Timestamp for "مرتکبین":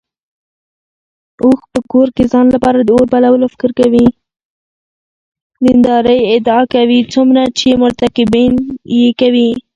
7.81-8.53